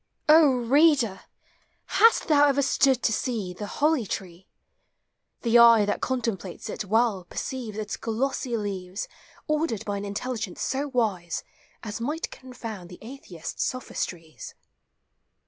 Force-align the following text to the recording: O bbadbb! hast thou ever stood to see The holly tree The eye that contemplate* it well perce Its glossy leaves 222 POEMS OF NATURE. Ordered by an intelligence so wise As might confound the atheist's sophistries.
O 0.27 0.65
bbadbb! 0.67 1.19
hast 1.85 2.27
thou 2.27 2.47
ever 2.47 2.63
stood 2.63 3.03
to 3.03 3.13
see 3.13 3.53
The 3.53 3.67
holly 3.67 4.07
tree 4.07 4.47
The 5.43 5.59
eye 5.59 5.85
that 5.85 6.01
contemplate* 6.01 6.67
it 6.71 6.85
well 6.85 7.25
perce 7.29 7.53
Its 7.53 7.97
glossy 7.97 8.57
leaves 8.57 9.07
222 9.45 9.45
POEMS 9.45 9.45
OF 9.45 9.45
NATURE. 9.47 9.61
Ordered 9.61 9.85
by 9.85 9.97
an 9.97 10.09
intelligence 10.09 10.61
so 10.63 10.87
wise 10.87 11.43
As 11.83 12.01
might 12.01 12.31
confound 12.31 12.89
the 12.89 12.97
atheist's 13.03 13.63
sophistries. 13.63 14.55